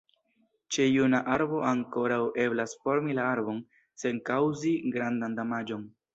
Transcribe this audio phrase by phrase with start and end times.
[0.77, 2.17] Ĉe juna arbo ankoraŭ
[2.47, 3.61] eblas formi la arbon,
[4.07, 5.89] sen kaŭzi grandan damaĝon.